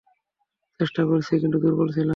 চেষ্টা 0.79 1.01
করেছি, 1.05 1.33
কিন্তু 1.39 1.57
দুর্বল 1.59 1.87
ছিলাম। 1.87 2.09